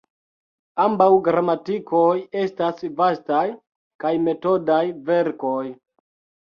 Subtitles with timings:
[0.85, 2.07] Ambaŭ gramatikoj
[2.45, 3.45] estas vastaj
[4.05, 5.59] kaj metodaj verkoj.